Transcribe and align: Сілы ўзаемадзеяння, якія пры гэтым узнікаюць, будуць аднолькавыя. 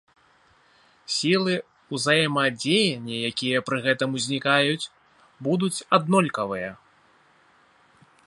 Сілы 1.15 1.51
ўзаемадзеяння, 1.97 3.17
якія 3.31 3.57
пры 3.69 3.77
гэтым 3.85 4.09
узнікаюць, 4.19 4.89
будуць 5.49 5.73
аднолькавыя. 5.99 6.71